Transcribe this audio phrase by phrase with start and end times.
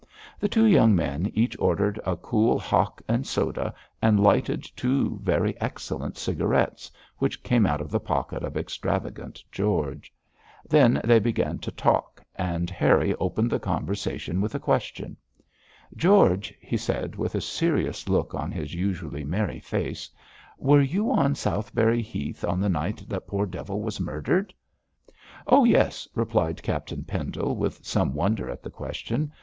[0.39, 5.55] The two young men each ordered a cool hock and soda and lighted two very
[5.61, 6.89] excellent cigarettes
[7.19, 10.11] which came out of the pocket of extravagant George.
[10.67, 15.17] Then they began to talk, and Harry opened the conversation with a question.
[15.95, 20.09] 'George,' he said, with a serious look on his usually merry face,
[20.57, 24.51] 'were you on Southberry Heath on the night that poor devil was murdered?'
[25.45, 29.31] 'Oh, yes,' replied Captain Pendle, with some wonder at the question.